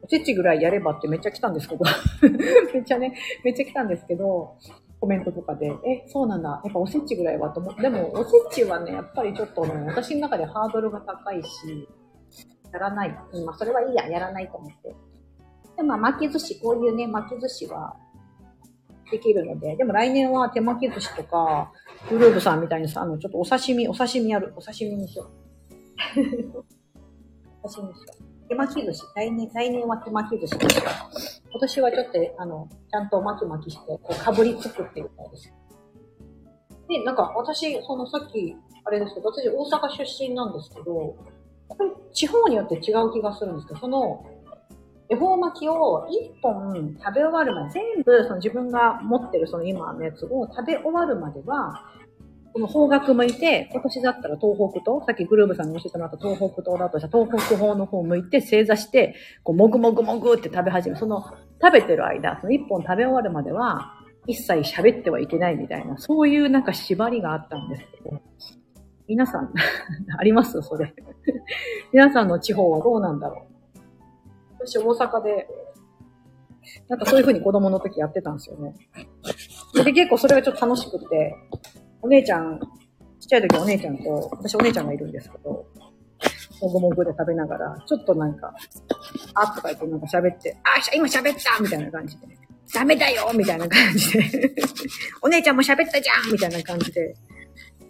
[0.06, 1.84] おせちぐらいやればってめっちゃ来たんですけど、
[2.72, 4.56] めっちゃね、めっちゃ来たんですけど、
[5.00, 11.88] コメントとかで、え、そうなんだ、やっぱおせちぐらいはと思って、でもおせちはね、やっぱりちょっとね、私の中でハードルが高いし、
[12.72, 13.18] やらない。
[13.32, 14.94] うんまあ、それはいいや、やらないと思って。
[15.76, 17.96] で、まあ、巻き寿司、こういうね、巻き寿司は
[19.10, 21.72] できるので、でも来年は手巻き寿司とか、
[22.08, 24.52] グルーブさんみたいにさ、あの、ちょっとお刺身、お刺身やる。
[24.56, 25.28] お刺身にしよう。
[27.62, 28.25] お刺身にしよう。
[28.48, 29.04] 手巻き寿司。
[29.14, 30.84] 来年、来年は手巻き寿司ですよ。
[31.50, 35.52] 今年はちょっと、あの、ちゃんと巻き巻きして、こう、かぶりつくっていうみたいです。
[36.88, 40.84] で、なんか、私、そのさっき、あれですけど、私、大阪出身なんですけど、
[41.68, 44.24] これ地方によって違う気がするんですけど、その、
[45.08, 51.84] 恵方巻きを1本食べ終わるまで、全部その自分が持ってるその今のやつを食べ終わるまでは、
[52.56, 59.14] この方角向いて、今年だったら東北東、さっきグルーブさんに教えてもらった東北東だとした東北方の方向いて正座して、
[59.44, 60.96] こう、もぐもぐもぐって食べ始め。
[60.96, 61.22] その、
[61.62, 63.92] 食べてる間、その1本食べ終わるまでは、
[64.26, 68.22] 一切喋ってはいけないみたいな、そういうなんか縛りがあったんですけど、
[69.06, 69.52] 皆さん、
[70.18, 70.62] あります？
[70.62, 70.94] それ。
[71.92, 73.44] 皆さんの地方はどうなんだろ
[74.60, 74.66] う？
[74.66, 75.46] 私、大阪で、
[76.88, 78.74] なんかそういう風に子供の時やってたんですよね。
[79.84, 81.34] で、結構それがちょっと楽しくて、
[82.06, 82.60] お姉ちゃん、
[83.18, 85.66] ちっちゃい時お姉ちゃんと、私お姉ちゃんがいるんですけど、
[86.62, 88.54] もぐもぐで食べながら、ちょっとなんか、
[89.34, 92.28] あっとか言ってなんか喋って、あ、今喋ったみたいな感じで、
[92.72, 94.54] ダメだよみたいな感じで、
[95.20, 97.16] お姉ちゃんも喋ったじゃんみたいな感じで、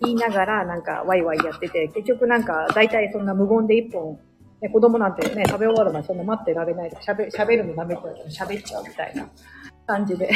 [0.01, 4.19] 言いながらなんかワイワイやってて、結局なんか大体そんな無言で一本、
[4.63, 9.29] ね、子供なんてね、食べ終わるまでそんな待ってられないで、喋、喋るのダメって言われたら喋っちゃうみたいな
[9.87, 10.31] 感じで。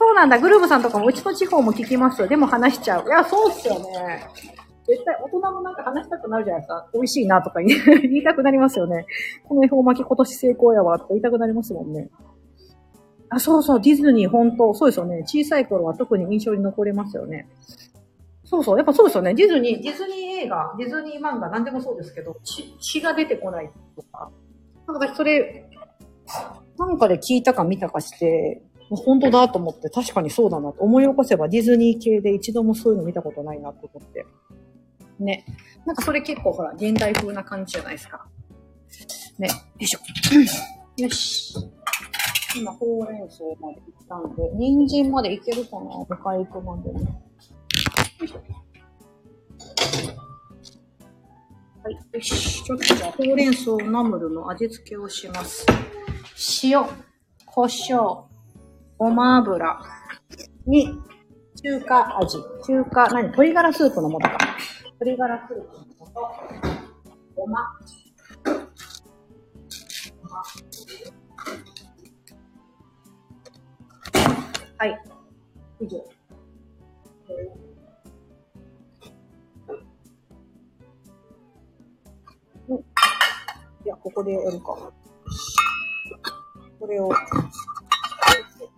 [0.00, 0.38] そうなんだ。
[0.38, 2.26] グルーブさんとかもうちの地方も聞きますよ。
[2.26, 3.04] でも話しちゃう。
[3.06, 4.26] いや、そうっすよね。
[4.86, 6.88] 絶対大人もなんか話したくなるじゃないですか。
[6.94, 7.76] 美味しいなとか言
[8.16, 9.04] いたくなりますよね。
[9.46, 12.08] この恵方巻き今年成功やわって言いたくなりますもんね。
[13.28, 15.22] あ、そうそう、ディズニー本当、そうですよね。
[15.26, 17.46] 小さい頃は特に印象に残りますよね。
[18.44, 19.34] そうそう、やっぱそうですよね。
[19.34, 24.30] ディズニー、ディズニー映画、ディズニー漫画、なんでもそうですけど、血血が出てこないとか。
[24.88, 25.68] なんかそれ、
[26.78, 28.62] なんかで聞いたか見たかして、
[28.96, 34.26] 本当だと思って、確かにそうだなと思い起こせばディズニー系で一度もそういうの見たことないなと思って。
[35.20, 35.44] ね。
[35.86, 38.26] なんかそれ結構ほら、現代風な感じじゃないですか。
[39.38, 39.48] ね。
[39.48, 40.00] よいしょ。
[41.02, 41.54] よし。
[42.56, 47.00] 今、ほうれん草まで行ったんで、人参までいけるかな向かい行くまでね。
[47.00, 48.42] よいしょ。
[51.82, 51.94] はい。
[52.12, 52.64] よし。
[52.64, 55.64] ちょっとじゃあ、ほうれん草ナムルの味付けをします。
[56.64, 56.84] 塩、
[57.46, 58.24] 胡椒、
[59.00, 59.80] ごま油
[60.66, 61.00] に、
[61.56, 62.36] 中華味。
[62.66, 63.22] 中華、何？
[63.28, 64.36] 鶏ガラスープの素か。
[65.00, 66.12] 鶏ガラスープの素。
[67.34, 67.78] ごま。
[70.22, 70.42] ごま
[74.76, 75.02] はい。
[75.80, 76.04] 以上。
[82.68, 84.92] うんいや、ここでやるか。
[86.78, 87.10] これを、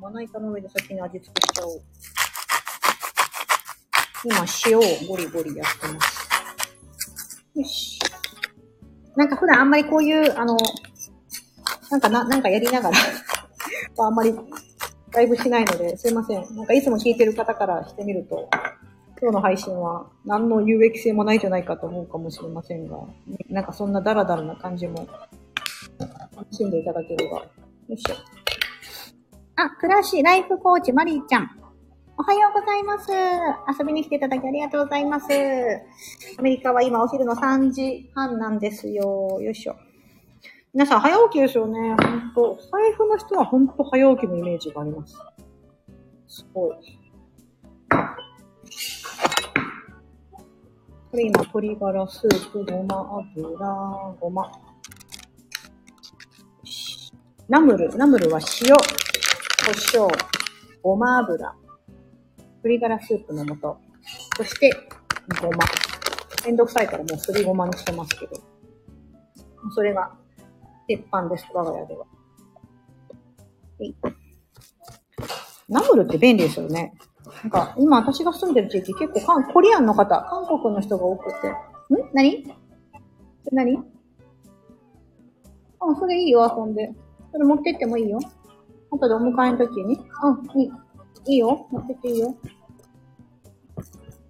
[0.03, 1.83] まな板の上で先に味付けしちゃおう。
[4.25, 6.29] 今、塩をゴリゴリやってます。
[7.55, 8.01] よし。
[9.15, 10.57] なんか普段あんまりこういう、あの、
[11.89, 12.97] なんかな、なんかやりながら
[14.05, 14.35] あんまり
[15.13, 16.57] ライブしないので、すいません。
[16.57, 18.49] なんかいつも聞いてる方からしてみると、
[19.21, 22.99] 今日の配信は何の有益性もないんじゃないかと思うかもしれませんが、
[23.51, 25.07] なんかそんなダラダラな感じも
[26.35, 27.39] 楽しんでいただければ。
[27.39, 27.47] よ
[27.91, 28.42] いしょ。
[29.55, 31.51] あ、暮らしライフコーチマリーちゃん。
[32.17, 33.13] おはようございます。
[33.79, 35.27] 遊びに来ていただきありがとうございます。
[36.39, 39.39] アメリカは今お昼の3時半なんですよ。
[39.43, 39.77] よいしょ。
[40.73, 41.79] 皆さん早起きですよね。
[41.91, 42.59] ほんと。
[42.71, 45.17] 財布の人はほんと早起きのイメージがあります。
[46.29, 46.77] すごい。
[51.11, 54.51] これ今、鶏ガラスープ、ごま油、ごま。
[57.51, 58.75] ナムル、ナムルは塩、
[59.65, 60.09] 胡椒、
[60.83, 61.55] ごま油、
[62.65, 63.77] 鶏ガラスープの素。
[64.37, 64.73] そして、
[65.41, 65.59] ごま。
[66.45, 68.33] めんどくさいからもうすりごまにしてますけど。
[69.73, 70.11] それが、
[70.89, 72.07] 鉄板です、我が家では。
[75.69, 76.95] ナムルって便利ですよね。
[77.45, 81.49] なんか、今私が住んでる地域結構韓コリアンの方、韓国の人が多くて。
[81.49, 81.55] ん？
[82.13, 82.53] 何？
[83.53, 83.75] 何？
[83.75, 83.79] う
[85.93, 86.93] ん、それいいよ、遊んで。
[87.31, 88.19] それ持ってってもいいよ。
[88.99, 89.99] 後でお迎えの時に？
[90.23, 90.73] うん、いい。
[91.27, 91.67] いいよ。
[91.71, 92.35] 持ってていいよ。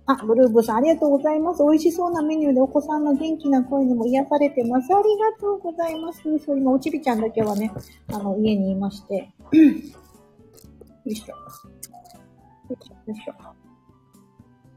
[0.04, 1.62] あ、ブルーブさん、ありがとうございます。
[1.62, 4.92] 美味しそうなメニューでお子さんの元気な声にも癒されてます。
[4.94, 6.22] ありがとうございます。
[6.44, 7.72] そう、今、おちびちゃんだけはね、
[8.12, 9.32] あの、家にいまして。
[9.52, 9.62] よ
[11.06, 11.34] いしょ。
[11.34, 13.30] よいしょ、よいし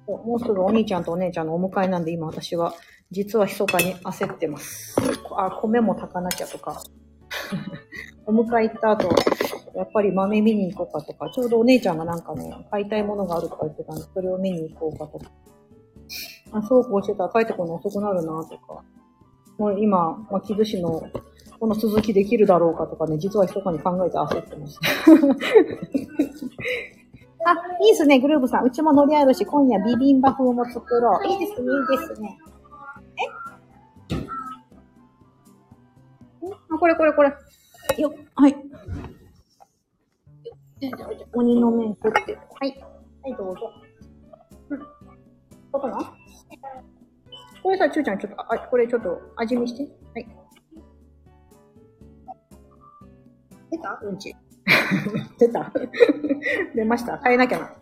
[0.07, 0.15] ょ。
[0.27, 2.73] もうすぐお兄ちゃんとお姉ちゃんのお迎えなんで、今私は、
[3.09, 4.95] 実は密かに焦ってます。
[5.35, 6.81] あ、米も炊かなきゃとか。
[8.27, 9.09] お迎え行った後、
[9.75, 15.31] やっぱり豆見に行こうかとか、ちょうどお姉ちゃんがなんかね、買いたいものがあるとか言ってたんで、それを見に行こうかとか。
[16.51, 18.83] あ、そうこうしてたら帰ってくるの遅くなるなとか。
[19.57, 21.09] もう今、まあ、木津市の
[21.59, 24.79] この続きできるだろうかとかね、実は密かに考えて焦ってます。
[27.47, 28.65] あ、いいですね、グルーブさん。
[28.65, 31.27] うちも海苔あるし、今夜ビビンバ風も作ろう。
[31.27, 32.37] いいですね、いいですね。
[34.11, 34.17] え？
[36.47, 37.29] んあ、これこれこれ。
[37.97, 38.55] よっ、はい。
[41.33, 42.35] 鬼の麺食って。
[42.35, 42.83] はい。
[43.23, 43.71] はい、どうぞ。
[44.69, 44.79] うん。
[44.79, 44.85] ど
[45.73, 46.13] うかな
[47.63, 49.83] これさ、ちゅうちゃん、ちょっと、あ、これちょっと味見して。
[50.13, 50.27] はい。
[53.71, 53.99] 出た？
[54.03, 54.35] うんち。
[55.39, 55.71] 出た？
[56.75, 57.73] 出ました変えなきゃな。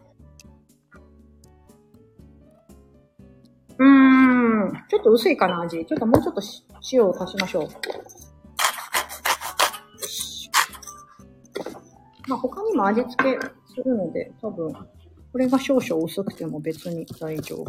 [3.80, 4.86] うーん。
[4.88, 5.86] ちょっと薄いかな、味。
[5.86, 7.68] ちょっともうちょっとし塩を足しましょう。
[12.28, 17.65] まあ、他にも味付けするので、多分、これが少々薄くても別に大丈夫。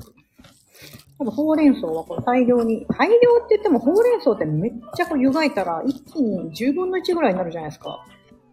[1.18, 8.04] 多分、ほうれん草はこれ大量に、大量って言ってもほうれん草ってめっちゃこう湯がいたら一気に10分の1ぐらいになるじゃないですか。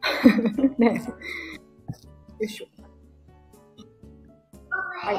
[0.78, 1.04] ね。
[2.40, 2.66] よいしょ。
[5.04, 5.16] はい。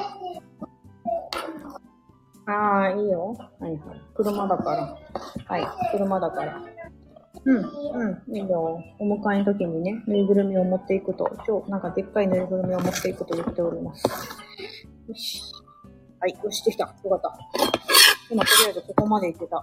[2.47, 3.37] ああ、いいよ。
[3.61, 4.01] はいはい。
[4.15, 4.99] 車だから。
[5.47, 5.67] はい。
[5.93, 6.61] 車だから。
[7.45, 8.81] うん、うん、いいよ。
[8.99, 14.05] お迎えの時にね、ぬいぐるみを持っていくと、今日なんかでっかいぬいぐるみを持っていくと言っております。
[15.09, 15.43] よし。
[16.21, 16.85] はい、よし、できた。
[16.85, 17.39] よかった。
[18.31, 19.57] 今、とりあえずここまで行ってた。
[19.57, 19.63] よ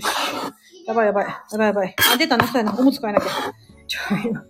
[0.00, 0.86] し。
[0.86, 1.26] やばいやばい。
[1.26, 1.94] やばいやばい。
[2.14, 2.74] あ、出たな、したいな。
[2.78, 3.26] おむつ替えなきゃ。
[3.86, 4.40] ちょ、今。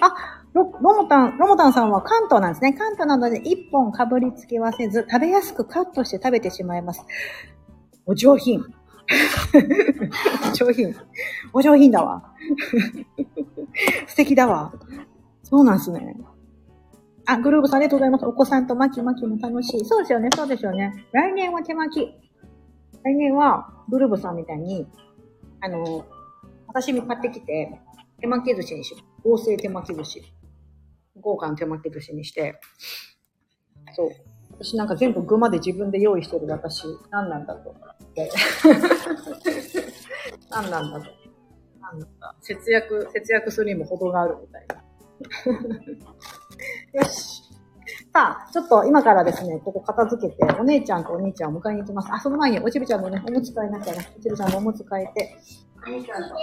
[0.00, 0.14] あ、
[0.52, 2.72] ロ、ロモタン、ロモタンさんは関東なんですね。
[2.72, 7.04] 関東なので一本かぶりつけはせず、食べやすくカットして食べてしまいます。
[8.06, 8.64] お上品。
[10.54, 10.94] 上品。
[11.52, 12.34] お上品だわ。
[14.06, 14.72] 素敵だわ。
[15.42, 16.16] そうなんすね。
[17.26, 18.26] あ、グルーブさんありがとうございます。
[18.26, 19.84] お子さんと巻き巻きも楽しい。
[19.84, 21.06] そうですよね、そうですよね。
[21.12, 22.06] 来年は手巻き。
[23.02, 24.86] 来年は、グルーブさんみたいに、
[25.60, 26.04] あの、
[26.66, 27.80] 私に買ってきて、
[28.20, 29.30] 手巻き寿司にしよう。
[29.30, 30.22] 合成手巻き寿司。
[31.20, 32.60] 豪華な手巻き寿司にして。
[33.94, 34.10] そう。
[34.50, 37.74] 私なんか全部具まで自分で用意してる私、何なんだと。
[40.50, 41.06] 何なんだと。
[41.80, 42.34] 何なんだ。
[42.40, 44.76] 節約、節約するにも程があるみたいな。
[47.02, 47.42] よし。
[48.12, 52.08] さあ、ちょっと今からですね、ここ片付けて、お姉ちゃんとお兄ちゃんを迎えに行きます。
[52.12, 54.02] あ、その前におちびちゃんのね、おむつ替えなきゃな。
[54.16, 55.36] おちびちゃんのおむつ替えて、
[55.84, 56.36] お兄ちゃんと。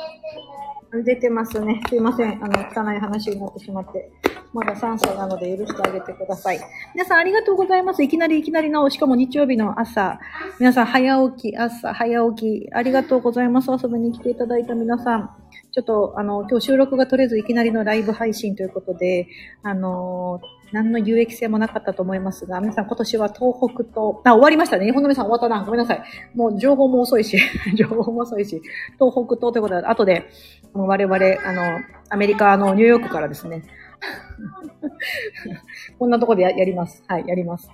[1.04, 1.82] 出てますね。
[1.88, 2.44] すいません。
[2.44, 4.12] あの、汚い話になってしまって。
[4.54, 6.60] まだ3歳なので許してあげてください。
[6.94, 8.04] 皆さんありがとうございます。
[8.04, 10.20] いきなりいきなりの、しかも日曜日の朝。
[10.60, 13.72] 皆さん早起き、朝、早起き、ありがとうございます。
[13.72, 15.30] 遊びに来ていただいた皆さん。
[15.72, 19.28] ちょっと、あの、今日収録が取れずいきなりのライブ配信ということで、
[19.64, 20.42] あの
[20.74, 24.86] 何の有益性もなかったと思いますが、皆さん今年は東北と、あ、終わりましたね。
[24.86, 25.64] 日本の皆さん終わったな。
[25.66, 26.04] ごめんなさい。
[26.34, 27.38] もう情報も遅いし、
[27.76, 28.62] 情報も遅いし、
[28.98, 30.30] 東北とということで、後で、
[30.74, 31.80] 我々、あの、
[32.10, 33.64] アメリカのニューヨークからですね、
[36.00, 37.04] こんなとこでややります。
[37.08, 37.70] はい、やります。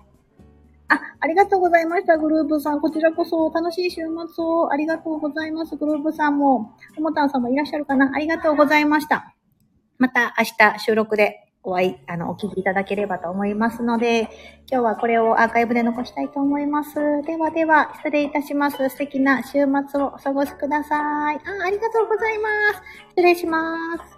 [0.89, 2.79] あ、ありがとうございました、グルーブさん。
[2.79, 4.01] こちらこそ楽しい週
[4.33, 5.75] 末をありがとうございます。
[5.75, 9.33] グルーブさんも、ともたんさんもいらっしゃるかなありがとうございました。
[9.97, 14.29] また明日収録でお会い、あの、お聞きいただければと思いますので、
[14.71, 16.95] 今日はこれをアーカイブで残したいと思います。
[17.23, 18.77] ではでは、失礼いたします。
[18.89, 21.35] 素敵な週末をお過ごしください。
[21.35, 22.81] あ、ありがとうございます。
[23.09, 24.16] 失礼します。